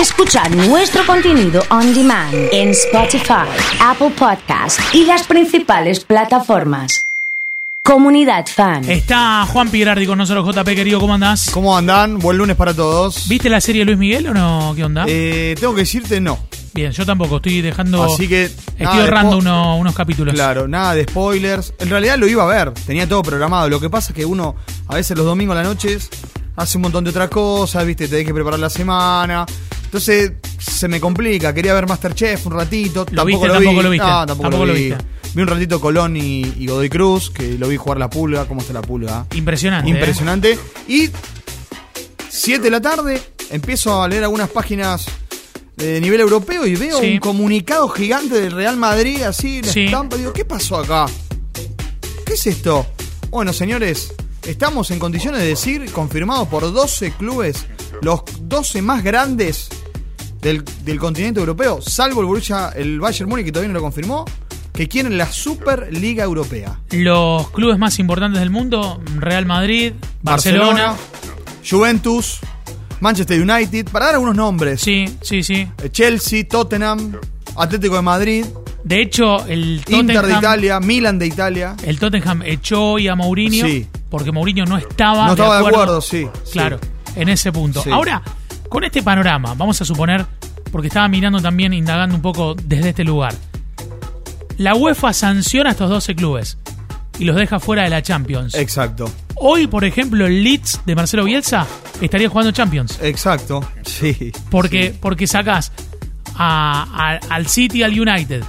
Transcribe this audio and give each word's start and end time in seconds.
Escuchar 0.00 0.54
nuestro 0.54 1.04
contenido 1.06 1.62
on 1.70 1.94
demand 1.94 2.34
en 2.52 2.70
Spotify, 2.70 3.46
Apple 3.80 4.10
Podcast 4.10 4.78
y 4.92 5.04
las 5.06 5.26
principales 5.26 6.04
plataformas. 6.04 7.00
Comunidad 7.82 8.44
Fan. 8.46 8.88
Está 8.90 9.46
Juan 9.46 9.70
Pirardi 9.70 10.06
con 10.06 10.18
nosotros, 10.18 10.44
JP, 10.54 10.66
querido, 10.74 11.00
¿cómo 11.00 11.14
andás? 11.14 11.50
¿Cómo 11.50 11.76
andan? 11.76 12.18
Buen 12.18 12.36
lunes 12.36 12.56
para 12.56 12.74
todos. 12.74 13.26
¿Viste 13.28 13.48
la 13.48 13.60
serie 13.60 13.84
Luis 13.84 13.96
Miguel 13.96 14.26
o 14.28 14.34
no? 14.34 14.72
¿Qué 14.76 14.84
onda? 14.84 15.04
Eh, 15.08 15.54
tengo 15.58 15.74
que 15.74 15.80
decirte 15.82 16.20
no. 16.20 16.38
Bien, 16.74 16.92
yo 16.92 17.06
tampoco, 17.06 17.36
estoy 17.36 17.62
dejando... 17.62 18.02
Así 18.02 18.28
que. 18.28 18.44
Estoy 18.44 18.86
ahorrando 18.86 19.38
uno- 19.38 19.78
unos 19.78 19.94
capítulos. 19.94 20.34
Claro, 20.34 20.68
nada 20.68 20.94
de 20.94 21.04
spoilers. 21.04 21.72
En 21.78 21.88
realidad 21.88 22.18
lo 22.18 22.26
iba 22.26 22.42
a 22.42 22.46
ver, 22.46 22.72
tenía 22.86 23.08
todo 23.08 23.22
programado. 23.22 23.68
Lo 23.70 23.80
que 23.80 23.88
pasa 23.88 24.10
es 24.12 24.16
que 24.16 24.26
uno, 24.26 24.56
a 24.88 24.94
veces 24.94 25.16
los 25.16 25.24
domingos 25.24 25.54
a 25.56 25.60
las 25.60 25.68
noches, 25.68 26.10
hace 26.56 26.76
un 26.76 26.82
montón 26.82 27.04
de 27.04 27.10
otras 27.10 27.30
cosas, 27.30 27.86
¿viste? 27.86 28.08
Te 28.08 28.16
hay 28.16 28.24
que 28.26 28.34
preparar 28.34 28.58
la 28.60 28.68
semana. 28.68 29.46
Entonces 29.96 30.32
se 30.58 30.88
me 30.88 31.00
complica. 31.00 31.54
Quería 31.54 31.72
ver 31.72 31.86
Masterchef 31.88 32.44
un 32.46 32.52
ratito. 32.52 33.06
¿Lo 33.10 33.22
tampoco 33.24 33.24
viste? 33.26 33.46
lo 33.48 33.54
Tampoco 33.54 33.76
vi. 33.78 33.82
lo 33.82 33.90
viste. 33.90 34.06
No, 34.06 34.26
tampoco, 34.26 34.42
Tampoco 34.42 34.66
lo 34.66 34.72
lo 34.72 34.78
vi. 34.78 34.84
viste. 34.90 35.04
Vi 35.34 35.42
un 35.42 35.48
ratito 35.48 35.80
Colón 35.80 36.16
y, 36.18 36.42
y 36.58 36.66
Godoy 36.66 36.90
Cruz, 36.90 37.30
que 37.30 37.56
lo 37.56 37.68
vi 37.68 37.78
jugar 37.78 37.98
la 37.98 38.10
pulga. 38.10 38.44
¿Cómo 38.46 38.60
está 38.60 38.74
la 38.74 38.82
pulga? 38.82 39.24
Impresionante. 39.34 39.88
¿eh? 39.88 39.94
Impresionante. 39.94 40.58
Y 40.86 41.08
7 42.28 42.62
de 42.62 42.70
la 42.70 42.80
tarde 42.82 43.22
empiezo 43.50 44.02
a 44.02 44.06
leer 44.08 44.24
algunas 44.24 44.50
páginas 44.50 45.06
de 45.76 45.98
nivel 46.02 46.20
europeo 46.20 46.66
y 46.66 46.74
veo 46.76 47.00
Sí. 47.00 47.12
un 47.14 47.18
comunicado 47.20 47.88
gigante 47.88 48.38
del 48.38 48.52
Real 48.52 48.76
Madrid 48.76 49.22
así 49.22 49.58
en 49.58 49.64
Sí. 49.64 49.84
estampa. 49.86 50.16
Digo, 50.16 50.34
¿qué 50.34 50.44
pasó 50.44 50.76
acá? 50.76 51.06
¿Qué 52.26 52.34
es 52.34 52.46
esto? 52.46 52.86
Bueno, 53.30 53.54
señores, 53.54 54.12
estamos 54.46 54.90
en 54.90 54.98
condiciones 54.98 55.40
de 55.40 55.46
decir, 55.48 55.90
confirmado 55.90 56.46
por 56.50 56.70
12 56.70 57.12
clubes, 57.12 57.64
los 58.02 58.20
12 58.42 58.82
más 58.82 59.02
grandes 59.02 59.68
del, 60.40 60.64
del 60.84 60.98
continente 60.98 61.40
europeo, 61.40 61.80
salvo 61.82 62.20
el 62.20 62.26
Borussia, 62.26 62.70
el 62.76 63.00
Bayern 63.00 63.28
Múnich 63.28 63.46
que 63.46 63.52
todavía 63.52 63.68
no 63.72 63.74
lo 63.78 63.82
confirmó, 63.82 64.24
que 64.72 64.88
quieren 64.88 65.16
la 65.16 65.26
Superliga 65.32 66.22
Europea. 66.24 66.78
Los 66.90 67.50
clubes 67.50 67.78
más 67.78 67.98
importantes 67.98 68.40
del 68.40 68.50
mundo, 68.50 69.00
Real 69.18 69.46
Madrid, 69.46 69.94
Barcelona. 70.22 70.94
Juventus, 71.68 72.38
Manchester 73.00 73.40
United, 73.40 73.88
para 73.90 74.06
dar 74.06 74.14
algunos 74.14 74.36
nombres. 74.36 74.80
Sí, 74.80 75.06
sí, 75.22 75.42
sí. 75.42 75.66
Eh, 75.82 75.90
Chelsea, 75.90 76.46
Tottenham, 76.46 77.16
Atlético 77.56 77.96
de 77.96 78.02
Madrid, 78.02 78.44
De 78.84 79.02
hecho, 79.02 79.44
el 79.46 79.82
Inter 79.88 80.06
de 80.06 80.14
Tottenham, 80.14 80.38
Italia, 80.38 80.80
Milan 80.80 81.18
de 81.18 81.26
Italia. 81.26 81.74
el 81.82 81.98
Tottenham 81.98 82.42
echó 82.44 82.92
hoy 82.92 83.08
a 83.08 83.16
Mourinho 83.16 83.66
Sí. 83.66 83.86
porque 84.08 84.30
Mourinho 84.30 84.64
no 84.64 84.76
estaba, 84.78 85.26
No 85.26 85.32
estaba 85.32 85.60
de 85.60 85.66
acuerdo, 85.66 86.00
sí, 86.00 86.28
sí. 86.44 86.52
Claro, 86.52 86.78
en 87.16 87.28
ese 87.28 87.50
punto. 87.50 87.82
Ahora, 87.90 88.22
con 88.68 88.84
este 88.84 89.02
panorama, 89.02 89.54
vamos 89.54 89.80
a 89.80 89.84
suponer, 89.84 90.26
porque 90.72 90.88
estaba 90.88 91.08
mirando 91.08 91.40
también, 91.40 91.72
indagando 91.72 92.14
un 92.16 92.22
poco 92.22 92.54
desde 92.54 92.90
este 92.90 93.04
lugar. 93.04 93.34
La 94.58 94.74
UEFA 94.74 95.12
sanciona 95.12 95.70
a 95.70 95.72
estos 95.72 95.90
12 95.90 96.14
clubes 96.14 96.58
y 97.18 97.24
los 97.24 97.36
deja 97.36 97.60
fuera 97.60 97.82
de 97.84 97.90
la 97.90 98.02
Champions. 98.02 98.54
Exacto, 98.54 99.10
Hoy, 99.38 99.66
por 99.66 99.84
ejemplo, 99.84 100.26
el 100.26 100.42
Leeds 100.42 100.80
de 100.86 100.94
Marcelo 100.94 101.24
Bielsa 101.24 101.66
estaría 102.00 102.26
jugando 102.30 102.52
Champions. 102.52 102.98
exacto, 103.02 103.60
sí. 103.84 104.32
Porque, 104.50 104.94
porque 104.98 105.26
sacás 105.26 105.72
a- 106.36 107.18
a- 107.28 107.34
al 107.34 107.46
City, 107.46 107.82
al 107.82 107.98
United, 108.00 108.42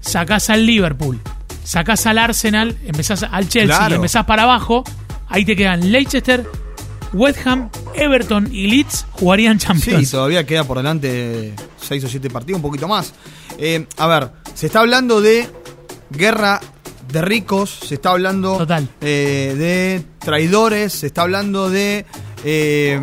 sacás 0.00 0.50
al 0.50 0.66
Liverpool, 0.66 1.18
sacás 1.64 2.04
al 2.06 2.18
Arsenal, 2.18 2.76
empezás 2.84 3.22
al 3.22 3.48
Chelsea 3.48 3.74
Claro. 3.78 3.94
y 3.94 3.96
empezás 3.96 4.26
para 4.26 4.42
abajo, 4.42 4.84
ahí 5.28 5.46
te 5.46 5.56
quedan 5.56 5.90
Leicester, 5.90 6.46
West 7.12 7.46
Ham, 7.46 7.70
Everton 7.94 8.48
y 8.52 8.66
Leeds 8.66 9.06
jugarían 9.12 9.58
Sí, 9.58 9.66
Champions. 9.66 10.10
todavía 10.10 10.44
queda 10.46 10.64
por 10.64 10.76
delante 10.76 11.54
6 11.80 12.04
o 12.04 12.08
7 12.08 12.30
partidos, 12.30 12.58
un 12.58 12.62
poquito 12.62 12.86
más. 12.88 13.12
Eh, 13.58 13.86
a 13.96 14.06
ver, 14.06 14.30
se 14.54 14.66
está 14.66 14.80
hablando 14.80 15.20
de 15.20 15.48
guerra 16.10 16.60
de 17.10 17.22
ricos, 17.22 17.70
se 17.86 17.94
está 17.94 18.10
hablando 18.10 18.58
Total. 18.58 18.86
eh, 19.00 19.54
de 19.56 20.02
traidores, 20.18 20.92
se 20.92 21.06
está 21.06 21.22
hablando 21.22 21.70
de 21.70 22.04
eh, 22.44 23.00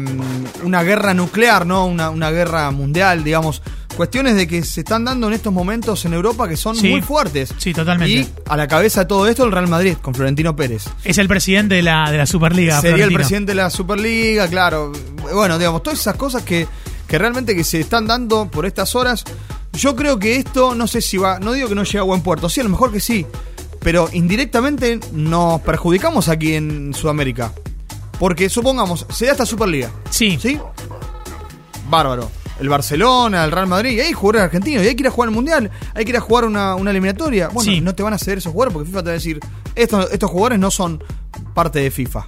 una 0.63 0.83
guerra 0.83 1.13
nuclear, 1.13 1.65
¿no? 1.65 1.85
Una, 1.87 2.09
una 2.11 2.29
guerra 2.31 2.69
mundial, 2.71 3.23
digamos. 3.23 3.61
Cuestiones 3.95 4.35
de 4.35 4.45
que 4.47 4.61
se 4.63 4.81
están 4.81 5.05
dando 5.05 5.27
en 5.27 5.33
estos 5.33 5.53
momentos 5.53 6.03
en 6.05 6.13
Europa 6.13 6.49
que 6.49 6.57
son 6.57 6.75
Sí. 6.75 6.89
muy 6.89 7.01
fuertes. 7.01 7.53
Sí, 7.57 7.73
totalmente. 7.73 8.13
Y 8.13 8.29
a 8.47 8.57
la 8.57 8.67
cabeza 8.67 9.01
de 9.01 9.05
todo 9.05 9.25
esto 9.27 9.45
el 9.45 9.51
Real 9.53 9.67
Madrid, 9.67 9.95
con 10.01 10.13
Florentino 10.13 10.53
Pérez. 10.55 10.83
Es 11.05 11.17
el 11.17 11.27
presidente 11.29 11.75
de 11.75 11.81
la, 11.81 12.11
de 12.11 12.17
la 12.17 12.25
Superliga. 12.25 12.81
Sería 12.81 13.05
el 13.05 13.13
presidente 13.13 13.51
de 13.53 13.55
la 13.55 13.69
Superliga, 13.69 14.47
claro. 14.49 14.91
Bueno, 15.33 15.57
digamos, 15.57 15.81
todas 15.81 15.99
esas 15.99 16.15
cosas 16.17 16.43
que, 16.43 16.67
que 17.07 17.17
realmente 17.17 17.55
que 17.55 17.63
se 17.63 17.79
están 17.79 18.05
dando 18.05 18.49
por 18.51 18.65
estas 18.65 18.95
horas. 18.95 19.23
Yo 19.73 19.95
creo 19.95 20.19
que 20.19 20.35
esto, 20.37 20.75
no 20.75 20.87
sé 20.87 21.01
si 21.01 21.17
va, 21.17 21.39
no 21.39 21.53
digo 21.53 21.69
que 21.69 21.75
no 21.75 21.83
llegue 21.83 21.99
a 21.99 22.03
buen 22.03 22.21
puerto, 22.21 22.49
sí, 22.49 22.59
a 22.61 22.63
lo 22.63 22.69
mejor 22.69 22.91
que 22.91 22.99
sí, 23.01 23.25
pero 23.79 24.09
indirectamente 24.13 24.99
nos 25.13 25.59
perjudicamos 25.61 26.27
aquí 26.29 26.53
en 26.55 26.93
Sudamérica. 26.93 27.51
Porque 28.19 28.49
supongamos, 28.49 29.05
se 29.13 29.25
da 29.25 29.31
esta 29.33 29.45
Superliga, 29.45 29.89
Sí, 30.09 30.37
¿sí? 30.41 30.57
Bárbaro. 31.89 32.31
El 32.59 32.69
Barcelona, 32.69 33.43
el 33.43 33.51
Real 33.51 33.67
Madrid, 33.67 33.91
y 33.91 33.99
hay 33.99 34.13
jugadores 34.13 34.43
argentinos, 34.43 34.83
y 34.83 34.87
hay 34.87 34.95
que 34.95 35.03
ir 35.03 35.07
a 35.07 35.11
jugar 35.11 35.29
el 35.29 35.35
Mundial, 35.35 35.71
hay 35.93 36.05
que 36.05 36.11
ir 36.11 36.17
a 36.17 36.21
jugar 36.21 36.45
una, 36.45 36.75
una 36.75 36.91
eliminatoria. 36.91 37.49
Bueno, 37.49 37.69
Sí. 37.71 37.81
no 37.81 37.93
te 37.95 38.01
van 38.03 38.13
a 38.13 38.17
ceder 38.17 38.37
esos 38.37 38.51
jugadores 38.53 38.73
porque 38.73 38.87
FIFA 38.87 38.99
te 38.99 39.05
va 39.05 39.11
a 39.11 39.13
decir, 39.13 39.39
estos, 39.75 40.11
estos 40.11 40.29
jugadores 40.31 40.59
no 40.59 40.71
son 40.71 41.03
parte 41.53 41.79
de 41.79 41.91
FIFA. 41.91 42.25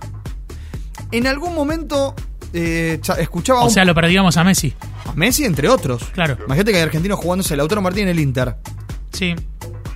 En 1.12 1.28
algún 1.28 1.56
momento 1.56 2.14
eh, 2.54 3.00
cha- 3.02 3.16
escuchaba 3.16 3.62
o 3.62 3.66
un- 3.66 3.72
sea, 3.72 3.86
lo 3.86 3.94
perdíamos 3.96 4.36
a 4.38 4.44
Messi. 4.44 4.74
a 5.06 5.14
Messi, 5.14 5.46
entre 5.46 5.70
otros. 5.70 6.04
Claro. 6.14 6.38
Imagínate 6.46 6.72
que 6.72 6.78
hay 6.78 6.84
argentinos 6.84 7.20
jugándose 7.20 7.56
Lautaro 7.56 7.82
Martín 7.82 8.04
en 8.04 8.10
el 8.10 8.20
Inter. 8.20 8.56
Sí, 9.14 9.34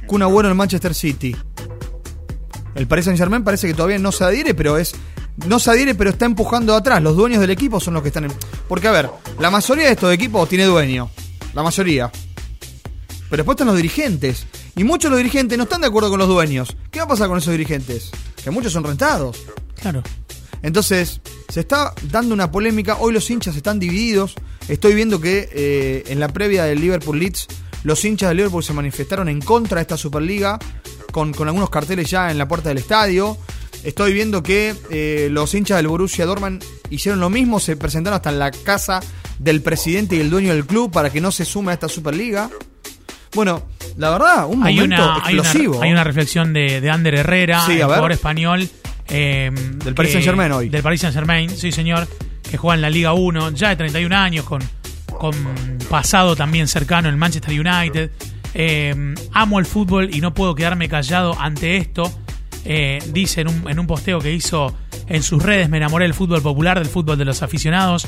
Kun 0.08 0.22
Agüero 0.22 0.48
en 0.48 0.52
el 0.52 0.58
Manchester 0.58 0.94
City. 0.94 1.36
El 2.76 2.88
Paris 2.88 3.06
Saint 3.06 3.18
Germain 3.20 3.44
parece 3.44 3.68
que 3.68 3.74
todavía 3.74 4.00
no 4.00 4.12
se 4.12 4.24
adhiere, 4.24 4.54
pero 4.54 4.78
es. 4.78 4.94
No 5.48 5.60
se 5.60 5.72
adhiere, 5.72 5.96
pero 5.96 6.10
está 6.10 6.26
empujando 6.26 6.76
atrás. 6.76 7.02
Los 7.02 7.16
dueños 7.16 7.42
del 7.42 7.50
equipo 7.50 7.80
son 7.80 7.94
los 7.94 8.04
que 8.04 8.10
están 8.10 8.26
en. 8.26 8.34
Porque, 8.68 8.88
a 8.88 8.92
ver, 8.92 9.10
la 9.40 9.50
mayoría 9.50 9.86
de 9.86 9.92
estos 9.92 10.14
equipos 10.14 10.48
tiene 10.48 10.66
dueño. 10.66 11.10
La 11.54 11.64
mayoría. 11.64 12.12
Pero 13.30 13.44
después 13.44 13.56
están 13.56 13.68
los 13.68 13.78
dirigentes. 13.78 14.46
Y 14.76 14.84
muchos 14.84 15.10
de 15.10 15.12
los 15.12 15.18
dirigentes 15.20 15.58
no 15.58 15.64
están 15.64 15.82
de 15.82 15.88
acuerdo 15.88 16.10
con 16.10 16.20
los 16.20 16.28
dueños. 16.28 16.76
¿Qué 16.92 17.00
va 17.00 17.06
a 17.06 17.08
pasar 17.08 17.28
con 17.28 17.38
esos 17.38 17.52
dirigentes? 17.52 18.12
Que 18.44 18.52
muchos 18.52 18.74
son 18.74 18.84
rentados. 18.84 19.38
claro. 19.80 20.04
Entonces, 20.64 21.22
se 21.50 21.62
está 21.62 21.94
dando 22.12 22.34
una 22.34 22.52
polémica. 22.52 22.98
Hoy 23.00 23.14
los 23.14 23.30
hinchas 23.30 23.56
están 23.56 23.80
divididos. 23.80 24.36
Estoy 24.68 24.94
viendo 24.94 25.20
que 25.20 25.50
eh, 25.52 26.04
en 26.08 26.20
la 26.20 26.28
previa 26.28 26.66
del 26.66 26.80
Liverpool 26.80 27.20
Leeds, 27.20 27.48
los 27.84 28.06
hinchas 28.06 28.30
del 28.30 28.38
Liverpool 28.38 28.64
se 28.64 28.74
manifestaron 28.74 29.28
en 29.28 29.42
contra 29.42 29.78
de 29.78 29.82
esta 29.82 29.98
Superliga, 29.98 30.60
con, 31.12 31.34
con 31.34 31.48
algunos 31.48 31.70
carteles 31.70 32.10
ya 32.10 32.30
en 32.30 32.38
la 32.38 32.48
puerta 32.48 32.70
del 32.70 32.78
estadio. 32.78 33.38
Estoy 33.84 34.14
viendo 34.14 34.44
que 34.44 34.76
eh, 34.92 35.30
los 35.32 35.54
hinchas 35.56 35.78
del 35.78 35.88
Borussia 35.88 36.26
Dortmund 36.26 36.64
hicieron 36.90 37.20
lo 37.20 37.30
mismo, 37.30 37.60
se 37.60 37.76
presentaron 37.76 38.18
hasta 38.18 38.30
en 38.30 38.40
la 38.40 38.52
casa 38.52 39.00
del 39.40 39.62
presidente 39.62 40.16
y 40.16 40.20
el 40.20 40.30
dueño 40.30 40.54
del 40.54 40.66
club 40.66 40.92
para 40.92 41.10
que 41.10 41.20
no 41.22 41.32
se 41.32 41.46
sume 41.46 41.72
a 41.72 41.74
esta 41.74 41.88
Superliga. 41.90 42.50
Bueno, 43.34 43.64
la 43.98 44.10
verdad, 44.12 44.46
un 44.48 44.64
Hay 44.64 44.76
momento 44.76 44.96
una, 45.04 45.16
hay, 45.26 45.34
una, 45.34 45.42
explosivo. 45.44 45.82
hay 45.82 45.92
una 45.92 46.04
reflexión 46.04 46.54
de, 46.54 46.82
de 46.82 46.90
Ander 46.90 47.16
Herrera, 47.16 47.66
Sí, 47.66 47.74
el 47.74 47.84
jugador 47.84 48.12
español. 48.12 48.70
eh, 49.08 49.50
Del 49.84 49.96
Paris 49.96 50.12
Saint-Germain 50.12 50.52
hoy. 50.52 50.70
Del 50.70 50.84
Paris 50.84 51.02
Saint 51.02 51.16
Germain, 51.16 51.50
sí 51.50 51.72
señor, 51.72 52.08
que 52.50 52.58
juega 52.58 52.76
en 52.76 52.82
la 52.82 52.90
Liga 52.90 53.14
1, 53.14 53.52
ya 53.52 53.70
de 53.70 53.78
31 53.78 54.16
años, 54.16 54.46
con, 54.46 54.62
con 55.18 55.34
pasado 55.90 56.36
también 56.36 56.68
cercano 56.68 57.10
en 57.10 57.18
Manchester 57.18 57.52
United. 57.60 58.12
Eh, 58.54 59.16
amo 59.32 59.60
el 59.60 59.66
fútbol 59.66 60.14
y 60.14 60.20
no 60.22 60.34
puedo 60.34 60.54
quedarme 60.54 60.90
callado 60.90 61.36
ante 61.40 61.78
esto. 61.78 62.12
Eh, 62.66 63.00
dice 63.12 63.42
en 63.42 63.48
un, 63.48 63.70
en 63.70 63.80
un 63.80 63.88
posteo 63.88 64.20
que 64.20 64.34
hizo 64.34 64.76
en 65.08 65.24
sus 65.24 65.42
redes, 65.42 65.70
me 65.70 65.78
enamoré 65.78 66.06
del 66.06 66.14
fútbol 66.14 66.42
popular, 66.42 66.78
del 66.80 66.88
fútbol 66.88 67.18
de 67.18 67.26
los 67.26 67.42
aficionados, 67.42 68.08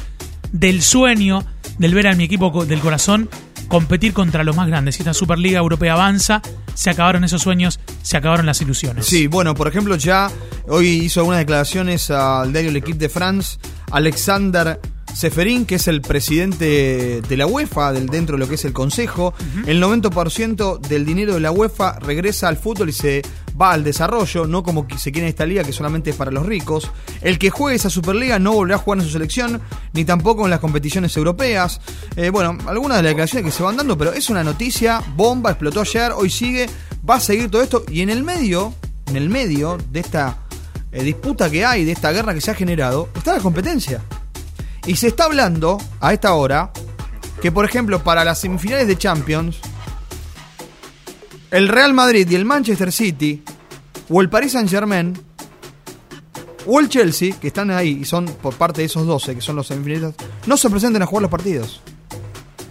del 0.51 0.81
sueño, 0.81 1.43
del 1.77 1.93
ver 1.93 2.07
a 2.07 2.15
mi 2.15 2.25
equipo 2.25 2.65
del 2.65 2.79
corazón 2.79 3.29
competir 3.67 4.13
contra 4.13 4.43
los 4.43 4.55
más 4.55 4.67
grandes. 4.67 4.95
Si 4.95 5.01
esta 5.01 5.13
Superliga 5.13 5.59
Europea 5.59 5.93
avanza, 5.93 6.41
se 6.75 6.89
acabaron 6.89 7.23
esos 7.23 7.41
sueños, 7.41 7.79
se 8.03 8.17
acabaron 8.17 8.45
las 8.45 8.61
ilusiones. 8.61 9.05
Sí, 9.05 9.27
bueno, 9.27 9.55
por 9.55 9.67
ejemplo, 9.67 9.95
ya 9.95 10.29
hoy 10.67 10.87
hizo 10.89 11.21
algunas 11.21 11.39
declaraciones 11.39 12.11
al 12.11 12.51
diario 12.51 12.71
L'Equipe 12.71 12.99
de 12.99 13.09
France, 13.09 13.57
Alexander 13.91 14.79
Seferín, 15.13 15.65
que 15.65 15.75
es 15.75 15.87
el 15.87 16.01
presidente 16.01 17.21
de 17.21 17.37
la 17.37 17.45
UEFA, 17.45 17.93
del, 17.93 18.07
dentro 18.07 18.35
de 18.35 18.41
lo 18.41 18.47
que 18.47 18.55
es 18.55 18.65
el 18.65 18.73
Consejo. 18.73 19.33
El 19.65 19.81
90% 19.81 20.79
del 20.79 21.05
dinero 21.05 21.35
de 21.35 21.39
la 21.39 21.51
UEFA 21.51 21.99
regresa 21.99 22.47
al 22.47 22.57
fútbol 22.57 22.89
y 22.89 22.93
se 22.93 23.21
va 23.59 23.71
al 23.71 23.83
desarrollo, 23.83 24.47
no 24.47 24.63
como 24.63 24.87
se 24.97 25.11
quiere 25.11 25.27
en 25.27 25.29
esta 25.29 25.45
liga 25.45 25.63
que 25.63 25.73
solamente 25.73 26.11
es 26.11 26.15
para 26.15 26.31
los 26.31 26.45
ricos. 26.45 26.91
El 27.21 27.37
que 27.39 27.49
juegue 27.49 27.75
esa 27.75 27.89
Superliga 27.89 28.39
no 28.39 28.53
volverá 28.53 28.75
a 28.75 28.79
jugar 28.79 28.99
en 28.99 29.05
su 29.05 29.11
selección, 29.11 29.61
ni 29.93 30.05
tampoco 30.05 30.43
en 30.45 30.51
las 30.51 30.59
competiciones 30.59 31.15
europeas. 31.17 31.79
Eh, 32.15 32.29
bueno, 32.29 32.57
algunas 32.67 32.97
de 32.97 33.03
las 33.03 33.11
declaraciones 33.11 33.45
que 33.45 33.55
se 33.55 33.63
van 33.63 33.77
dando, 33.77 33.97
pero 33.97 34.13
es 34.13 34.29
una 34.29 34.43
noticia, 34.43 35.01
bomba, 35.15 35.51
explotó 35.51 35.81
ayer, 35.81 36.11
hoy 36.15 36.29
sigue, 36.29 36.69
va 37.07 37.15
a 37.15 37.19
seguir 37.19 37.49
todo 37.49 37.61
esto. 37.61 37.83
Y 37.89 38.01
en 38.01 38.09
el 38.09 38.23
medio, 38.23 38.73
en 39.07 39.15
el 39.15 39.29
medio 39.29 39.77
de 39.91 39.99
esta 39.99 40.37
eh, 40.91 41.03
disputa 41.03 41.49
que 41.49 41.65
hay, 41.65 41.85
de 41.85 41.91
esta 41.91 42.11
guerra 42.11 42.33
que 42.33 42.41
se 42.41 42.51
ha 42.51 42.55
generado, 42.55 43.09
está 43.15 43.33
la 43.33 43.39
competencia. 43.39 44.01
Y 44.85 44.95
se 44.95 45.07
está 45.07 45.25
hablando 45.25 45.77
a 46.01 46.13
esta 46.13 46.33
hora 46.33 46.71
que, 47.41 47.51
por 47.51 47.65
ejemplo, 47.65 48.03
para 48.03 48.23
las 48.23 48.39
semifinales 48.39 48.87
de 48.87 48.97
Champions, 48.97 49.59
el 51.53 51.67
Real 51.69 51.93
Madrid 51.93 52.27
y 52.29 52.35
el 52.35 52.43
Manchester 52.45 52.91
City, 52.91 53.41
o 54.09 54.19
el 54.21 54.29
Paris 54.29 54.51
Saint 54.51 54.69
Germain, 54.69 55.17
o 56.65 56.79
el 56.79 56.89
Chelsea, 56.89 57.33
que 57.39 57.47
están 57.47 57.71
ahí 57.71 57.99
y 58.01 58.05
son 58.05 58.25
por 58.25 58.55
parte 58.55 58.81
de 58.81 58.85
esos 58.87 59.05
12, 59.05 59.35
que 59.35 59.41
son 59.41 59.55
los 59.55 59.67
semifinalistas, 59.67 60.15
no 60.45 60.57
se 60.57 60.69
presenten 60.69 61.01
a 61.01 61.05
jugar 61.05 61.21
los 61.23 61.31
partidos. 61.31 61.81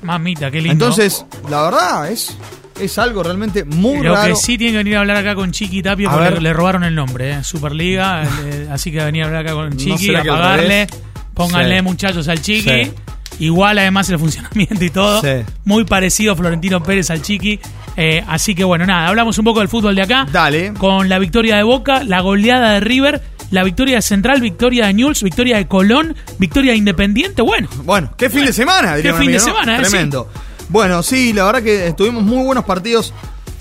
Mamita, 0.02 0.50
qué 0.50 0.58
lindo. 0.60 0.72
Entonces, 0.72 1.24
la 1.48 1.62
verdad 1.62 2.10
es, 2.10 2.36
es 2.80 2.98
algo 2.98 3.22
realmente 3.22 3.64
muy 3.64 4.00
Lo 4.02 4.14
raro. 4.14 4.34
que 4.34 4.40
sí 4.40 4.58
tiene 4.58 4.72
que 4.72 4.78
venir 4.78 4.96
a 4.96 5.00
hablar 5.00 5.18
acá 5.18 5.34
con 5.36 5.52
Chiqui 5.52 5.82
Tapio 5.82 6.08
A 6.10 6.12
porque 6.14 6.30
ver. 6.30 6.42
le 6.42 6.52
robaron 6.52 6.82
el 6.84 6.94
nombre, 6.94 7.30
¿eh? 7.32 7.44
Superliga. 7.44 8.24
eh, 8.44 8.68
así 8.70 8.90
que 8.90 8.98
venir 9.04 9.22
a 9.22 9.26
hablar 9.26 9.44
acá 9.46 9.54
con 9.54 9.70
¿No 9.70 9.76
Chiqui, 9.76 10.14
a 10.14 10.24
pagarle. 10.24 10.86
Pónganle, 11.34 11.76
Sí. 11.76 11.82
muchachos, 11.82 12.26
al 12.28 12.40
Chiqui. 12.42 12.84
Sí. 12.84 12.92
Igual, 13.38 13.78
además, 13.78 14.08
el 14.10 14.18
funcionamiento 14.18 14.84
y 14.84 14.90
todo. 14.90 15.20
Sí. 15.20 15.44
Muy 15.64 15.84
parecido 15.84 16.32
a 16.32 16.36
Florentino 16.36 16.82
Pérez 16.82 17.10
al 17.10 17.22
Chiqui. 17.22 17.60
Eh, 17.96 18.24
así 18.26 18.54
que, 18.54 18.64
bueno, 18.64 18.86
nada, 18.86 19.08
hablamos 19.08 19.38
un 19.38 19.44
poco 19.44 19.60
del 19.60 19.68
fútbol 19.68 19.94
de 19.94 20.02
acá. 20.02 20.26
Dale. 20.30 20.72
Con 20.74 21.08
la 21.08 21.18
victoria 21.18 21.56
de 21.56 21.62
Boca, 21.62 22.04
la 22.04 22.20
goleada 22.20 22.72
de 22.72 22.80
River, 22.80 23.22
la 23.50 23.64
victoria 23.64 23.96
de 23.96 24.02
Central, 24.02 24.40
victoria 24.40 24.86
de 24.86 24.94
Newell's, 24.94 25.22
victoria 25.22 25.58
de 25.58 25.68
Colón, 25.68 26.16
victoria 26.38 26.72
de 26.72 26.78
Independiente. 26.78 27.42
Bueno, 27.42 27.68
Bueno, 27.84 28.14
qué 28.16 28.30
fin 28.30 28.46
de 28.46 28.52
semana, 28.52 28.96
diría 28.96 29.12
qué 29.12 29.18
fin 29.18 29.32
de 29.32 29.40
semana, 29.40 29.76
¿eh? 29.76 29.80
Tremendo. 29.82 30.28
Bueno, 30.68 31.02
sí, 31.02 31.32
la 31.34 31.44
verdad 31.44 31.62
que 31.62 31.92
tuvimos 31.96 32.22
muy 32.22 32.44
buenos 32.44 32.64
partidos 32.64 33.12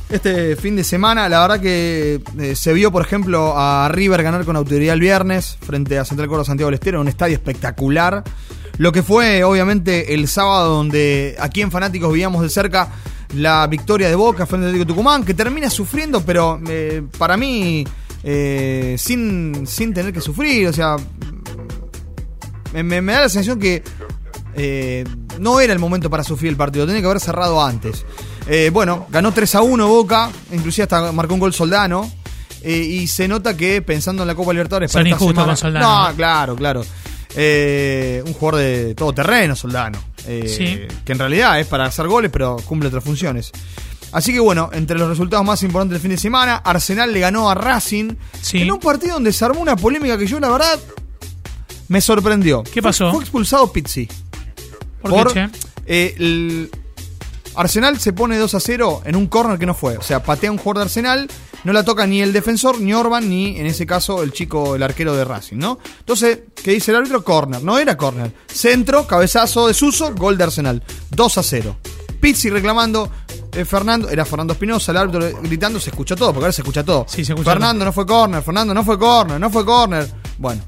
este 0.09 0.55
fin 0.55 0.75
de 0.75 0.83
semana. 0.83 1.27
La 1.27 1.41
verdad 1.41 1.59
que 1.59 2.21
eh, 2.39 2.55
se 2.55 2.73
vio, 2.73 2.91
por 2.91 3.01
ejemplo, 3.01 3.53
a 3.57 3.89
River 3.89 4.23
ganar 4.23 4.45
con 4.45 4.55
autoridad 4.55 4.93
el 4.93 5.01
viernes 5.01 5.57
frente 5.61 5.97
a 5.97 6.05
Central 6.05 6.27
Córdoba 6.29 6.45
Santiago 6.45 6.67
del 6.69 6.75
Estero 6.75 6.97
en 6.97 7.01
un 7.01 7.07
estadio 7.07 7.33
espectacular. 7.33 8.23
Lo 8.77 8.91
que 8.91 9.03
fue, 9.03 9.43
obviamente, 9.43 10.13
el 10.13 10.27
sábado, 10.27 10.75
donde 10.75 11.35
aquí 11.39 11.61
en 11.61 11.71
Fanáticos 11.71 12.11
veíamos 12.11 12.41
de 12.41 12.49
cerca 12.49 12.89
la 13.33 13.65
victoria 13.67 14.09
de 14.09 14.15
Boca 14.15 14.45
frente 14.45 14.65
al 14.65 14.71
Atlético 14.71 14.93
Tucumán, 14.93 15.23
que 15.23 15.33
termina 15.33 15.69
sufriendo, 15.69 16.21
pero 16.21 16.59
eh, 16.67 17.03
para 17.17 17.37
mí, 17.37 17.85
eh, 18.23 18.95
sin, 18.97 19.65
sin 19.65 19.93
tener 19.93 20.13
que 20.13 20.21
sufrir. 20.21 20.67
O 20.67 20.73
sea, 20.73 20.97
me, 22.73 23.01
da 23.01 23.21
la 23.21 23.29
sensación 23.29 23.59
que 23.59 23.83
eh, 24.55 25.05
no 25.39 25.59
era 25.59 25.73
el 25.73 25.79
momento 25.79 26.09
para 26.09 26.23
sufrir 26.23 26.51
el 26.51 26.57
partido, 26.57 26.85
tenía 26.85 27.01
que 27.01 27.07
haber 27.07 27.19
cerrado 27.19 27.63
antes. 27.63 28.05
Bueno, 28.73 29.07
ganó 29.09 29.31
3 29.31 29.55
a 29.55 29.61
1 29.61 29.87
Boca, 29.87 30.29
inclusive 30.51 30.83
hasta 30.83 31.11
marcó 31.13 31.33
un 31.35 31.39
gol 31.39 31.53
Soldano. 31.53 32.11
y 32.65 33.07
se 33.07 33.27
nota 33.29 33.55
que 33.55 33.81
pensando 33.81 34.23
en 34.23 34.27
la 34.27 34.35
Copa 34.35 34.51
Libertadores 34.51 34.91
Son 34.91 35.07
injustos 35.07 35.45
con 35.45 35.55
Soldano, 35.55 36.09
No, 36.09 36.15
claro, 36.15 36.55
claro. 36.57 36.81
Un 36.81 38.33
jugador 38.33 38.59
de 38.59 38.93
todo 38.95 39.13
terreno, 39.13 39.55
Soldano. 39.55 40.10
Eh, 40.27 40.47
Sí. 40.47 40.97
Que 41.05 41.11
en 41.13 41.19
realidad 41.19 41.59
es 41.59 41.67
para 41.67 41.85
hacer 41.85 42.07
goles, 42.07 42.31
pero 42.31 42.57
cumple 42.65 42.87
otras 42.89 43.03
funciones. 43.03 43.51
Así 44.11 44.33
que 44.33 44.39
bueno, 44.39 44.69
entre 44.73 44.97
los 44.97 45.07
resultados 45.07 45.45
más 45.45 45.63
importantes 45.63 45.93
del 45.95 46.01
fin 46.01 46.11
de 46.11 46.17
semana, 46.17 46.57
Arsenal 46.57 47.13
le 47.13 47.19
ganó 47.21 47.49
a 47.49 47.55
Racing 47.55 48.15
Sí. 48.41 48.61
en 48.61 48.71
un 48.71 48.79
partido 48.79 49.13
donde 49.13 49.31
se 49.31 49.45
armó 49.45 49.61
una 49.61 49.75
polémica 49.75 50.17
que 50.17 50.27
yo 50.27 50.39
la 50.39 50.49
verdad 50.49 50.79
me 51.87 52.01
sorprendió. 52.01 52.63
¿Qué 52.63 52.81
pasó? 52.81 53.05
Fue, 53.05 53.11
fue 53.13 53.23
expulsado 53.23 53.71
Pizzi. 53.71 54.07
¿por, 55.01 55.33
qué, 55.33 55.49
eh, 55.87 56.15
el 56.19 56.69
Arsenal 57.55 57.99
se 57.99 58.13
pone 58.13 58.37
2 58.37 58.55
a 58.55 58.59
0 58.59 59.01
en 59.05 59.15
un 59.15 59.27
córner 59.27 59.59
que 59.59 59.65
no 59.65 59.73
fue. 59.73 59.97
O 59.97 60.01
sea, 60.01 60.23
patea 60.23 60.51
un 60.51 60.57
jugador 60.57 60.77
de 60.77 60.83
Arsenal, 60.83 61.27
no 61.63 61.73
la 61.73 61.83
toca 61.83 62.07
ni 62.07 62.21
el 62.21 62.31
defensor, 62.33 62.79
ni 62.79 62.93
Orban, 62.93 63.27
ni 63.29 63.57
en 63.59 63.65
ese 63.65 63.85
caso 63.85 64.23
el 64.23 64.31
chico, 64.31 64.75
el 64.75 64.83
arquero 64.83 65.15
de 65.15 65.25
Racing, 65.25 65.57
¿no? 65.57 65.79
Entonces, 65.99 66.39
¿qué 66.63 66.71
dice 66.71 66.91
el 66.91 66.97
árbitro? 66.97 67.23
Córner. 67.23 67.61
No 67.63 67.77
era 67.77 67.97
córner. 67.97 68.33
Centro, 68.47 69.05
cabezazo 69.05 69.67
de 69.67 69.73
Suso, 69.73 70.13
gol 70.15 70.37
de 70.37 70.45
Arsenal. 70.45 70.81
2 71.11 71.37
a 71.37 71.43
0. 71.43 71.77
Pizzi 72.19 72.49
reclamando. 72.49 73.09
eh, 73.53 73.65
Fernando, 73.65 74.09
era 74.09 74.23
Fernando 74.25 74.53
Espinosa, 74.53 74.91
el 74.91 74.97
árbitro 74.97 75.41
gritando, 75.41 75.79
se 75.79 75.89
escuchó 75.89 76.15
todo, 76.15 76.29
porque 76.29 76.45
ahora 76.45 76.53
se 76.53 76.61
escucha 76.61 76.83
todo. 76.83 77.05
Sí, 77.09 77.25
se 77.25 77.33
escucha 77.33 77.51
Fernando 77.51 77.83
no 77.83 77.91
fue 77.91 78.05
córner, 78.05 78.41
Fernando 78.43 78.73
no 78.73 78.83
fue 78.83 78.97
córner, 78.97 79.39
no 79.39 79.49
fue 79.49 79.65
córner. 79.65 80.07
Bueno, 80.37 80.61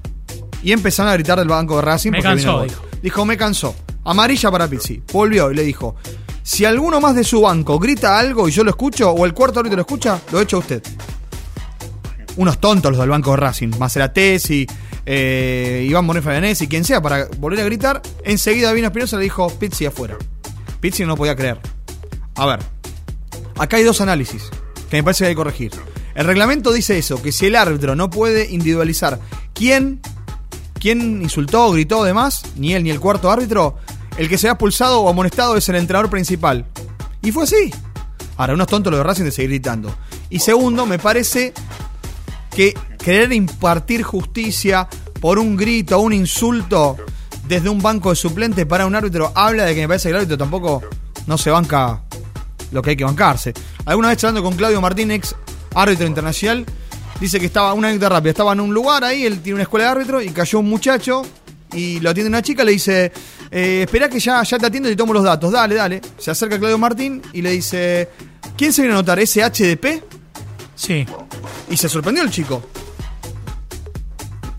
y 0.61 0.71
empezaron 0.71 1.11
a 1.11 1.13
gritar 1.13 1.39
del 1.39 1.47
banco 1.47 1.77
de 1.77 1.81
Racing. 1.83 2.11
Me 2.11 2.17
porque 2.17 2.29
cansó, 2.43 2.63
dijo. 2.63 2.81
Dijo, 3.01 3.25
me 3.25 3.37
cansó. 3.37 3.75
Amarilla 4.05 4.51
para 4.51 4.67
Pizzi. 4.67 5.01
Volvió 5.13 5.49
y 5.51 5.55
le 5.55 5.63
dijo, 5.63 5.95
si 6.43 6.65
alguno 6.65 6.99
más 6.99 7.15
de 7.15 7.23
su 7.23 7.41
banco 7.41 7.79
grita 7.79 8.19
algo 8.19 8.47
y 8.47 8.51
yo 8.51 8.63
lo 8.63 8.69
escucho, 8.69 9.09
o 9.09 9.25
el 9.25 9.33
cuarto 9.33 9.61
árbitro 9.61 9.77
lo 9.77 9.81
escucha, 9.83 10.19
lo 10.31 10.41
echa 10.41 10.57
usted. 10.57 10.83
Unos 12.35 12.59
tontos 12.59 12.91
los 12.91 12.99
del 12.99 13.09
banco 13.09 13.31
de 13.31 13.37
Racing. 13.37 13.71
Maceratesi, 13.79 14.67
eh, 15.05 15.85
Iván 15.89 16.05
Moreno 16.05 16.23
Fabianesi, 16.23 16.67
quien 16.67 16.83
sea, 16.83 17.01
para 17.01 17.27
volver 17.37 17.61
a 17.61 17.63
gritar. 17.63 18.01
Enseguida 18.23 18.73
vino 18.73 18.87
Espinosa 18.87 19.17
le 19.17 19.23
dijo, 19.23 19.49
Pizzi 19.57 19.85
afuera. 19.85 20.17
Pizzi 20.81 21.05
no 21.05 21.15
podía 21.15 21.35
creer. 21.35 21.59
A 22.35 22.45
ver, 22.45 22.59
acá 23.57 23.77
hay 23.77 23.83
dos 23.83 24.01
análisis 24.01 24.49
que 24.89 24.97
me 24.97 25.03
parece 25.03 25.23
que 25.23 25.27
hay 25.29 25.33
que 25.33 25.37
corregir. 25.37 25.71
El 26.13 26.25
reglamento 26.25 26.73
dice 26.73 26.97
eso, 26.97 27.21
que 27.21 27.31
si 27.31 27.45
el 27.45 27.55
árbitro 27.55 27.95
no 27.95 28.09
puede 28.09 28.51
individualizar 28.51 29.19
quién, 29.53 30.01
quién 30.79 31.21
insultó, 31.21 31.71
gritó, 31.71 32.03
demás, 32.03 32.43
ni 32.57 32.73
él 32.73 32.83
ni 32.83 32.89
el 32.89 32.99
cuarto 32.99 33.31
árbitro, 33.31 33.77
el 34.17 34.29
que 34.29 34.37
se 34.37 34.47
ha 34.47 34.51
expulsado 34.51 35.01
o 35.01 35.09
amonestado 35.09 35.57
es 35.57 35.67
el 35.69 35.75
entrenador 35.75 36.09
principal. 36.09 36.65
Y 37.21 37.31
fue 37.31 37.43
así. 37.43 37.71
Ahora, 38.37 38.53
unos 38.53 38.67
tontos 38.67 38.91
lo 38.91 38.97
de 38.97 39.03
Racing 39.03 39.23
de 39.23 39.31
seguir 39.31 39.51
gritando. 39.51 39.95
Y 40.29 40.39
segundo, 40.39 40.85
me 40.85 40.99
parece 40.99 41.53
que 42.55 42.73
querer 42.97 43.33
impartir 43.33 44.03
justicia 44.03 44.87
por 45.19 45.39
un 45.39 45.55
grito 45.55 45.99
un 45.99 46.13
insulto 46.13 46.97
desde 47.47 47.69
un 47.69 47.81
banco 47.81 48.09
de 48.09 48.15
suplentes 48.15 48.65
para 48.65 48.85
un 48.85 48.95
árbitro 48.95 49.31
habla 49.35 49.65
de 49.65 49.75
que 49.75 49.81
me 49.81 49.87
parece 49.87 50.09
que 50.09 50.11
el 50.11 50.15
árbitro 50.17 50.37
tampoco 50.37 50.81
no 51.27 51.37
se 51.37 51.49
banca 51.49 52.01
lo 52.71 52.81
que 52.81 52.91
hay 52.91 52.95
que 52.95 53.03
bancarse. 53.03 53.53
Alguna 53.85 54.09
vez 54.09 54.23
hablando 54.23 54.43
con 54.43 54.55
Claudio 54.55 54.81
Martínez, 54.81 55.35
árbitro 55.75 56.07
internacional, 56.07 56.65
dice 57.19 57.39
que 57.39 57.45
estaba, 57.45 57.73
una 57.73 57.87
anécdota 57.89 58.15
rápida, 58.15 58.31
estaba 58.31 58.53
en 58.53 58.59
un 58.59 58.73
lugar 58.73 59.03
ahí, 59.03 59.25
él 59.25 59.41
tiene 59.41 59.55
una 59.55 59.63
escuela 59.63 59.85
de 59.85 59.91
árbitro 59.91 60.21
y 60.21 60.29
cayó 60.29 60.59
un 60.59 60.69
muchacho 60.69 61.23
y 61.73 61.99
lo 61.99 62.09
atiende 62.09 62.29
una 62.29 62.41
chica, 62.41 62.63
le 62.63 62.71
dice, 62.71 63.11
eh, 63.51 63.81
espera 63.83 64.09
que 64.09 64.19
ya, 64.19 64.41
ya 64.43 64.57
te 64.57 64.65
atiendo 64.65 64.89
y 64.89 64.95
tomo 64.95 65.13
los 65.13 65.23
datos, 65.23 65.51
dale, 65.51 65.75
dale. 65.75 66.01
Se 66.17 66.31
acerca 66.31 66.57
Claudio 66.57 66.77
Martín 66.77 67.21
y 67.33 67.41
le 67.41 67.51
dice, 67.51 68.09
¿quién 68.57 68.73
se 68.73 68.81
viene 68.81 68.95
a 68.95 68.99
anotar? 68.99 69.19
¿Ese 69.19 69.41
HDP? 69.41 70.03
Sí. 70.75 71.05
Y 71.69 71.77
se 71.77 71.89
sorprendió 71.89 72.23
el 72.23 72.29
chico. 72.29 72.63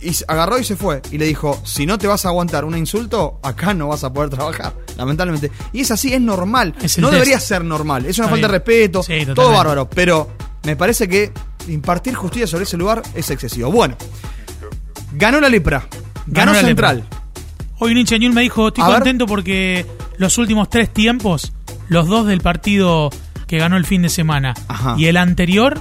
Y 0.01 0.15
agarró 0.29 0.59
y 0.59 0.65
se 0.65 0.77
fue. 0.77 1.01
Y 1.11 1.19
le 1.19 1.25
dijo, 1.25 1.61
si 1.65 1.87
no 1.87 1.97
te 1.97 2.07
vas 2.07 2.27
a 2.27 2.29
aguantar 2.29 2.65
un 2.65 2.77
insulto, 2.77 3.41
acá 3.43 3.73
no 3.73 3.89
vas 3.89 4.05
a 4.05 4.13
poder 4.13 4.29
trabajar. 4.29 4.75
Lamentablemente. 4.99 5.51
Y 5.73 5.81
es 5.81 5.91
así, 5.91 6.13
es 6.13 6.21
normal. 6.21 6.75
Es 6.83 6.99
no 6.99 7.09
test. 7.09 7.15
debería 7.15 7.41
ser 7.41 7.65
normal. 7.65 8.05
Es 8.05 8.19
una 8.19 8.27
Está 8.27 8.35
falta 8.35 8.47
de 8.49 8.53
respeto. 8.53 9.03
Sí, 9.03 9.27
todo 9.35 9.51
bárbaro. 9.53 9.89
Pero 9.89 10.29
me 10.65 10.77
parece 10.77 11.09
que 11.09 11.33
impartir 11.69 12.15
justicia 12.15 12.47
sobre 12.47 12.65
ese 12.65 12.77
lugar 12.77 13.03
es 13.15 13.31
excesivo. 13.31 13.73
Bueno. 13.73 13.97
Ganó 15.15 15.41
la 15.41 15.49
lepra. 15.49 15.89
Ganó, 16.27 16.55
Central. 16.55 17.05
Hoy 17.79 17.93
un 17.93 17.99
hincha 17.99 18.17
me 18.19 18.43
dijo, 18.43 18.69
estoy 18.69 18.85
A 18.85 18.89
ver. 18.89 18.97
contento 18.99 19.27
porque 19.27 19.85
los 20.17 20.39
últimos 20.39 20.71
tres 20.71 20.93
tiempos, 20.93 21.53
los 21.89 22.07
dos 22.07 22.27
del 22.27 22.41
partido 22.41 23.11
que 23.47 23.59
ganó 23.59 23.77
el 23.77 23.85
fin 23.85 24.03
de 24.03 24.09
semana 24.09 24.55
Ajá. 24.69 24.95
y 24.99 25.07
el 25.07 25.17
anterior 25.17 25.81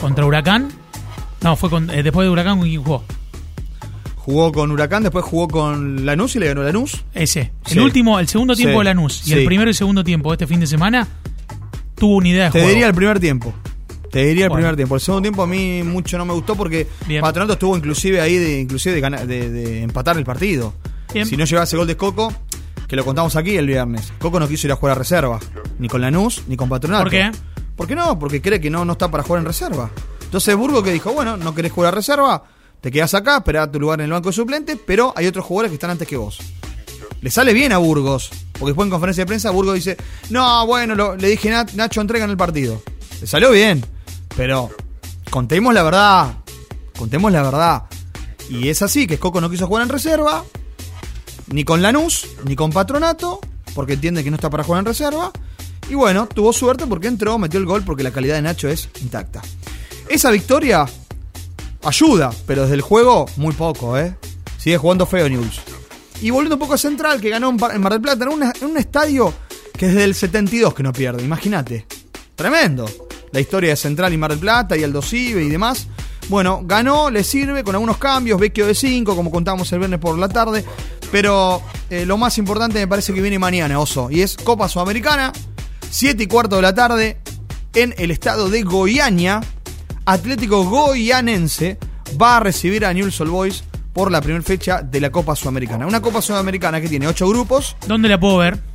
contra 0.00 0.24
Huracán, 0.24 0.68
no, 1.42 1.56
fue 1.56 1.70
con- 1.70 1.90
eh, 1.90 2.02
después 2.02 2.26
de 2.26 2.30
Huracán, 2.30 2.58
¿con 2.58 2.68
quién 2.68 2.82
jugó? 2.82 3.04
Jugó 4.16 4.52
con 4.52 4.70
Huracán, 4.70 5.02
después 5.02 5.24
jugó 5.24 5.48
con 5.48 6.04
Lanús 6.04 6.36
y 6.36 6.38
le 6.38 6.48
ganó 6.48 6.62
Lanús. 6.62 7.02
Ese. 7.14 7.50
Sí. 7.64 7.74
El 7.78 7.80
último, 7.80 8.18
el 8.18 8.28
segundo 8.28 8.54
tiempo 8.54 8.74
Sí. 8.74 8.78
de 8.78 8.84
Lanús 8.84 9.22
y 9.22 9.30
Sí. 9.30 9.32
el 9.32 9.44
primero 9.46 9.70
y 9.70 9.74
segundo 9.74 10.04
tiempo 10.04 10.30
de 10.30 10.34
este 10.34 10.46
fin 10.46 10.60
de 10.60 10.66
semana, 10.66 11.08
tuvo 11.96 12.16
una 12.16 12.28
idea 12.28 12.44
de 12.44 12.50
Te 12.50 12.58
juego. 12.58 12.68
diría 12.68 12.86
el 12.88 12.94
primer 12.94 13.18
tiempo. 13.20 13.54
Te 14.10 14.24
diría 14.24 14.44
el 14.44 14.48
Bueno. 14.50 14.62
primer 14.62 14.76
tiempo. 14.76 14.94
El 14.94 15.00
segundo 15.00 15.22
tiempo 15.22 15.42
a 15.42 15.46
mí 15.46 15.82
mucho 15.82 16.16
no 16.18 16.24
me 16.24 16.32
gustó 16.32 16.54
porque 16.56 16.86
Bien. 17.06 17.20
Patronato 17.20 17.52
estuvo 17.54 17.76
inclusive 17.76 18.20
ahí 18.20 18.36
de, 18.36 18.60
inclusive 18.60 18.94
de, 18.94 19.00
ganar- 19.00 19.26
de- 19.26 19.50
de 19.50 19.82
empatar 19.82 20.16
el 20.16 20.24
partido. 20.24 20.74
Bien. 21.12 21.26
Si 21.26 21.36
no 21.36 21.44
llevase 21.44 21.76
gol 21.76 21.86
de 21.86 21.96
Coco, 21.96 22.32
que 22.86 22.96
lo 22.96 23.04
contamos 23.04 23.36
aquí 23.36 23.56
el 23.56 23.66
viernes. 23.66 24.12
Coco 24.18 24.40
no 24.40 24.48
quiso 24.48 24.66
ir 24.66 24.72
a 24.72 24.76
jugar 24.76 24.92
a 24.96 24.98
reserva. 24.98 25.38
Ni 25.78 25.88
con 25.88 26.00
Lanús, 26.00 26.42
ni 26.48 26.56
con 26.56 26.68
Patronato. 26.68 27.04
¿Por 27.04 27.10
qué? 27.10 27.30
¿Por 27.76 27.86
qué 27.86 27.94
no? 27.94 28.18
Porque 28.18 28.40
cree 28.42 28.60
que 28.60 28.70
no, 28.70 28.84
no 28.84 28.92
está 28.92 29.10
para 29.10 29.22
jugar 29.22 29.40
en 29.40 29.46
reserva. 29.46 29.90
Entonces 30.24 30.56
Burgo 30.56 30.82
que 30.82 30.90
dijo, 30.92 31.12
bueno, 31.12 31.36
no 31.36 31.54
querés 31.54 31.72
jugar 31.72 31.92
a 31.92 31.96
reserva, 31.96 32.42
te 32.80 32.90
quedas 32.90 33.14
acá, 33.14 33.36
esperá 33.38 33.70
tu 33.70 33.78
lugar 33.78 34.00
en 34.00 34.06
el 34.06 34.12
banco 34.12 34.30
de 34.30 34.32
suplentes, 34.34 34.78
pero 34.86 35.12
hay 35.16 35.26
otros 35.26 35.44
jugadores 35.44 35.70
que 35.70 35.74
están 35.74 35.90
antes 35.90 36.06
que 36.08 36.16
vos. 36.16 36.38
Le 37.20 37.30
sale 37.30 37.52
bien 37.52 37.72
a 37.72 37.78
Burgos. 37.78 38.30
Porque 38.52 38.70
después 38.70 38.86
en 38.86 38.90
conferencia 38.90 39.22
de 39.22 39.26
prensa 39.26 39.50
Burgos 39.50 39.74
dice, 39.74 39.96
no, 40.30 40.66
bueno, 40.66 40.94
lo- 40.94 41.14
le 41.16 41.28
dije 41.28 41.50
"Nach- 41.50 41.72
Nacho 41.74 42.00
entrega 42.00 42.24
en 42.24 42.30
el 42.30 42.36
partido. 42.36 42.82
Le 43.20 43.26
salió 43.26 43.50
bien. 43.52 43.84
Pero 44.38 44.70
contemos 45.30 45.74
la 45.74 45.82
verdad. 45.82 46.36
Contemos 46.96 47.32
la 47.32 47.42
verdad. 47.42 47.82
Y 48.48 48.68
es 48.68 48.82
así, 48.82 49.08
que 49.08 49.18
Coco 49.18 49.40
no 49.40 49.50
quiso 49.50 49.66
jugar 49.66 49.82
en 49.82 49.88
reserva. 49.88 50.44
Ni 51.48 51.64
con 51.64 51.82
Lanús, 51.82 52.28
ni 52.44 52.54
con 52.54 52.70
Patronato. 52.70 53.40
Porque 53.74 53.94
entiende 53.94 54.22
que 54.22 54.30
no 54.30 54.36
está 54.36 54.48
para 54.48 54.62
jugar 54.62 54.78
en 54.78 54.86
reserva. 54.86 55.32
Y 55.90 55.94
bueno, 55.94 56.28
tuvo 56.28 56.52
suerte 56.52 56.86
porque 56.86 57.08
entró, 57.08 57.36
metió 57.36 57.58
el 57.58 57.66
gol 57.66 57.82
porque 57.82 58.04
la 58.04 58.12
calidad 58.12 58.36
de 58.36 58.42
Nacho 58.42 58.68
es 58.68 58.88
intacta. 59.02 59.42
Esa 60.08 60.30
victoria 60.30 60.86
ayuda, 61.82 62.30
pero 62.46 62.62
desde 62.62 62.76
el 62.76 62.82
juego 62.82 63.26
muy 63.38 63.54
poco, 63.54 63.98
¿eh? 63.98 64.16
Sigue 64.56 64.78
jugando 64.78 65.04
feo 65.04 65.28
News. 65.28 65.60
Y 66.20 66.30
volviendo 66.30 66.54
un 66.54 66.60
poco 66.60 66.74
a 66.74 66.78
Central, 66.78 67.20
que 67.20 67.30
ganó 67.30 67.50
en 67.50 67.80
Mar 67.80 67.92
del 67.92 68.00
Plata, 68.00 68.24
en, 68.24 68.64
un 68.70 68.76
estadio 68.76 69.34
que 69.72 69.86
es 69.86 69.94
desde 69.94 70.04
el 70.04 70.14
72 70.14 70.74
que 70.74 70.84
no 70.84 70.92
pierde, 70.92 71.24
imagínate. 71.24 71.86
Tremendo. 72.36 73.07
La 73.32 73.40
historia 73.40 73.70
de 73.70 73.76
Central 73.76 74.12
y 74.12 74.16
Mar 74.16 74.30
del 74.30 74.38
Plata 74.38 74.76
y 74.76 74.84
Aldo 74.84 75.02
Cive 75.02 75.42
y 75.42 75.48
demás. 75.48 75.88
Bueno, 76.28 76.62
ganó, 76.64 77.10
le 77.10 77.24
sirve 77.24 77.64
con 77.64 77.74
algunos 77.74 77.96
cambios, 77.96 78.38
Vecchio 78.38 78.66
de 78.66 78.74
5, 78.74 79.16
como 79.16 79.30
contábamos 79.30 79.72
el 79.72 79.78
viernes 79.78 79.98
por 79.98 80.18
la 80.18 80.28
tarde. 80.28 80.64
Pero 81.10 81.62
eh, 81.88 82.04
lo 82.04 82.18
más 82.18 82.36
importante 82.38 82.78
me 82.78 82.86
parece 82.86 83.14
que 83.14 83.22
viene 83.22 83.38
mañana, 83.38 83.78
Oso. 83.80 84.10
Y 84.10 84.20
es 84.20 84.36
Copa 84.36 84.68
Sudamericana, 84.68 85.32
7 85.90 86.22
y 86.22 86.26
cuarto 86.26 86.56
de 86.56 86.62
la 86.62 86.74
tarde, 86.74 87.18
en 87.74 87.94
el 87.98 88.10
estado 88.10 88.50
de 88.50 88.62
Goiânia. 88.62 89.40
Atlético 90.04 90.64
Goianense 90.64 91.78
va 92.20 92.38
a 92.38 92.40
recibir 92.40 92.84
a 92.84 92.92
Newell's 92.92 93.20
Old 93.20 93.30
Boys 93.30 93.64
por 93.92 94.10
la 94.10 94.20
primera 94.20 94.44
fecha 94.44 94.82
de 94.82 95.00
la 95.00 95.10
Copa 95.10 95.34
Sudamericana. 95.34 95.86
Una 95.86 96.00
Copa 96.00 96.22
Sudamericana 96.22 96.80
que 96.80 96.88
tiene 96.88 97.08
8 97.08 97.28
grupos. 97.28 97.76
¿Dónde 97.86 98.08
la 98.08 98.20
puedo 98.20 98.38
ver? 98.38 98.67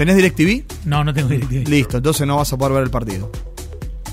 ¿Tenés 0.00 0.16
DirecTV? 0.16 0.64
No, 0.86 1.04
no 1.04 1.12
tengo 1.12 1.28
DirecTV. 1.28 1.68
Listo, 1.68 1.98
entonces 1.98 2.26
no 2.26 2.36
vas 2.38 2.50
a 2.50 2.56
poder 2.56 2.72
ver 2.72 2.82
el 2.84 2.90
partido. 2.90 3.30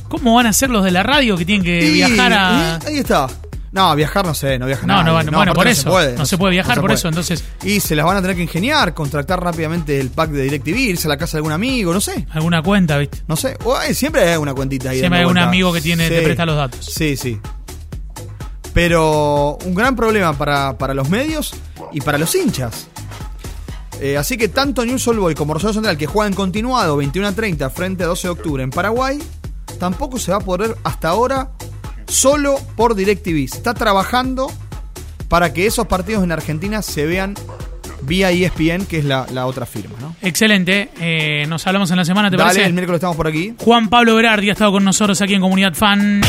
¿Cómo 0.09 0.35
van 0.35 0.45
a 0.45 0.51
ser 0.51 0.69
los 0.69 0.83
de 0.83 0.91
la 0.91 1.01
radio 1.01 1.37
que 1.37 1.45
tienen 1.45 1.63
que 1.63 1.79
Y- 1.81 1.93
viajar 1.93 2.33
a.? 2.33 2.79
y 2.83 2.87
ahí 2.87 2.97
está. 2.97 3.27
No, 3.71 3.95
viajar 3.95 4.25
no 4.25 4.33
sé, 4.33 4.59
no 4.59 4.65
viaja 4.65 4.85
No, 4.85 4.95
nadie. 4.95 5.05
no, 5.05 5.13
bueno, 5.13 5.31
bueno, 5.31 5.53
por 5.53 5.65
eso. 5.65 5.83
No 5.87 5.91
se 5.91 5.95
puede, 5.95 6.17
No 6.17 6.25
se 6.25 6.37
puede 6.37 6.51
viajar 6.51 6.75
se 6.75 6.81
por 6.81 6.89
puede. 6.89 6.97
eso, 6.99 7.07
entonces- 7.07 7.41
Y 7.63 7.79
se 7.79 7.95
las 7.95 8.05
van 8.05 8.17
a 8.17 8.21
tener 8.21 8.35
que 8.35 8.41
ingeniar, 8.43 8.93
contractar 8.93 9.41
rápidamente 9.41 9.97
el 9.97 10.09
pack 10.09 10.29
de 10.31 10.43
DirecTV, 10.43 10.77
irse 10.77 11.07
a 11.07 11.09
la 11.09 11.15
casa 11.17 11.37
de 11.37 11.39
algún 11.39 11.53
amigo, 11.53 11.93
no 11.93 12.01
sé. 12.01 12.27
Alguna 12.31 12.61
cuenta, 12.61 12.97
¿viste? 12.97 13.19
No 13.25 13.37
sé. 13.37 13.55
O, 13.63 13.79
eh, 13.81 13.93
siempre 13.93 14.27
hay 14.29 14.35
una 14.35 14.53
cuentita 14.53 14.89
ahí. 14.89 14.99
Siempre 14.99 15.19
hay 15.21 15.25
un 15.25 15.37
amigo 15.37 15.71
que 15.71 15.79
tiene- 15.79 16.09
te 16.09 16.21
presta 16.21 16.45
los 16.45 16.57
datos. 16.57 16.83
Sí, 16.83 17.15
sí. 17.15 17.39
Pero 18.73 19.57
un 19.63 19.73
gran 19.73 19.95
problema 19.95 20.33
para, 20.37 20.77
para 20.77 20.93
los 20.93 21.09
medios 21.09 21.53
y 21.93 22.01
para 22.01 22.17
los 22.17 22.35
hinchas. 22.35 22.87
Eh, 24.01 24.17
así 24.17 24.37
que 24.37 24.47
tanto 24.47 24.85
News 24.85 25.07
All 25.07 25.19
Boy 25.19 25.33
como 25.35 25.53
Rosario 25.53 25.73
Central, 25.73 25.97
que 25.97 26.05
juegan 26.07 26.33
continuado 26.33 26.97
21 26.97 27.27
a 27.27 27.31
30 27.33 27.69
frente 27.69 28.03
a 28.03 28.07
12 28.07 28.27
de 28.27 28.31
octubre 28.31 28.63
en 28.63 28.69
Paraguay, 28.69 29.19
tampoco 29.79 30.19
se 30.19 30.31
va 30.31 30.37
a 30.37 30.41
poder 30.41 30.75
hasta 30.83 31.09
ahora 31.09 31.51
solo 32.07 32.59
por 32.75 32.95
DirecTV. 32.95 33.43
Está 33.45 33.73
trabajando 33.73 34.51
para 35.27 35.51
que 35.53 35.65
esos 35.65 35.87
partidos 35.87 36.23
en 36.23 36.31
Argentina 36.31 36.81
se 36.81 37.05
vean 37.05 37.33
vía 38.03 38.31
ESPN, 38.31 38.85
que 38.85 38.99
es 38.99 39.05
la, 39.05 39.25
la 39.33 39.45
otra 39.47 39.65
firma. 39.65 39.95
¿no? 39.99 40.15
Excelente. 40.21 40.89
Eh, 41.01 41.45
nos 41.49 41.65
hablamos 41.67 41.89
en 41.91 41.97
la 41.97 42.05
semana, 42.05 42.29
¿te 42.29 42.37
Dale, 42.37 42.49
parece? 42.49 42.65
el 42.67 42.73
miércoles 42.73 42.99
estamos 42.99 43.17
por 43.17 43.27
aquí. 43.27 43.53
Juan 43.57 43.89
Pablo 43.89 44.15
Berardi 44.15 44.49
ha 44.49 44.53
estado 44.53 44.71
con 44.71 44.83
nosotros 44.85 45.19
aquí 45.21 45.33
en 45.33 45.41
Comunidad 45.41 45.73
Fan. 45.73 46.21